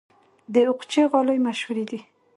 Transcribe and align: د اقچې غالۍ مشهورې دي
د 0.53 0.55
اقچې 0.71 1.03
غالۍ 1.11 1.37
مشهورې 1.47 1.83
دي 1.89 1.99